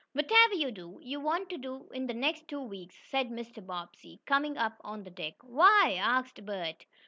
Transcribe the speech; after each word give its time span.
"Whatever 0.13 0.55
you 0.55 0.71
do, 0.71 0.99
you 1.03 1.19
want 1.19 1.51
to 1.51 1.59
do 1.59 1.87
in 1.93 2.07
the 2.07 2.15
next 2.15 2.47
two 2.47 2.59
weeks," 2.63 2.95
said 3.09 3.29
Mr. 3.29 3.63
Bobbsey, 3.63 4.19
coming 4.25 4.57
up 4.57 4.81
on 4.83 5.03
deck. 5.03 5.35
"Why?" 5.43 5.95
asked 6.01 6.43
Bert. 6.43 6.87